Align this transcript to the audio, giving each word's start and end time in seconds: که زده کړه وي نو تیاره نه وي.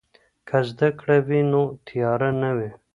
که 0.47 0.57
زده 0.69 0.89
کړه 0.99 1.17
وي 1.27 1.41
نو 1.51 1.63
تیاره 1.87 2.29
نه 2.41 2.51
وي. 2.57 2.69